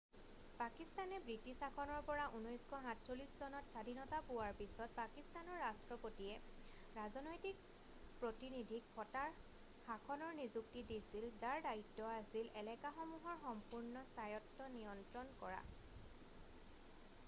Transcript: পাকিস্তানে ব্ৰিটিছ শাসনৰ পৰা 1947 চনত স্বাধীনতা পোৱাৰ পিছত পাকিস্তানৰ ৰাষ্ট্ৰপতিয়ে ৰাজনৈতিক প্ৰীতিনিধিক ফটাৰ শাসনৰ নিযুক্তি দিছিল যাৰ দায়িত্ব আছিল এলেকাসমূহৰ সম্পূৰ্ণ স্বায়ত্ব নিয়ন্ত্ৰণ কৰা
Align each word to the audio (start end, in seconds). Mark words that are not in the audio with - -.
পাকিস্তানে 0.59 1.17
ব্ৰিটিছ 1.25 1.53
শাসনৰ 1.65 1.99
পৰা 2.05 2.23
1947 2.37 3.33
চনত 3.41 3.73
স্বাধীনতা 3.75 4.21
পোৱাৰ 4.29 4.55
পিছত 4.61 4.87
পাকিস্তানৰ 4.99 5.59
ৰাষ্ট্ৰপতিয়ে 5.65 6.97
ৰাজনৈতিক 7.01 7.61
প্ৰীতিনিধিক 8.23 8.89
ফটাৰ 8.97 9.37
শাসনৰ 9.89 10.33
নিযুক্তি 10.41 10.85
দিছিল 10.95 11.29
যাৰ 11.45 11.61
দায়িত্ব 11.69 12.09
আছিল 12.17 12.51
এলেকাসমূহৰ 12.65 13.39
সম্পূৰ্ণ 13.45 14.05
স্বায়ত্ব 14.17 14.73
নিয়ন্ত্ৰণ 14.79 15.33
কৰা 15.45 15.65